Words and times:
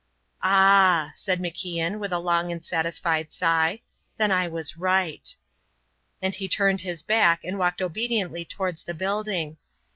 "Ah!" 0.41 1.11
said 1.13 1.39
MacIan, 1.39 1.99
with 1.99 2.11
a 2.11 2.17
long 2.17 2.51
and 2.51 2.65
satisfied 2.65 3.31
sigh, 3.31 3.81
"then 4.17 4.31
I 4.31 4.47
was 4.47 4.75
right." 4.75 5.35
And 6.23 6.33
he 6.33 6.47
turned 6.47 6.81
his 6.81 7.03
back 7.03 7.43
and 7.43 7.59
walked 7.59 7.83
obediently 7.83 8.43
towards 8.45 8.81
the 8.83 8.95
building. 8.95 9.57